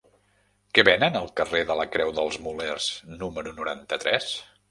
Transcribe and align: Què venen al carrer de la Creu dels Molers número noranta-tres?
Què 0.77 0.83
venen 0.87 1.17
al 1.19 1.27
carrer 1.41 1.61
de 1.71 1.75
la 1.81 1.85
Creu 1.97 2.15
dels 2.21 2.39
Molers 2.47 2.87
número 3.21 3.55
noranta-tres? 3.61 4.35